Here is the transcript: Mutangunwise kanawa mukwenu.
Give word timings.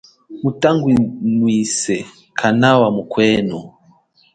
Mutangunwise 0.43 1.97
kanawa 2.39 2.87
mukwenu. 2.95 3.59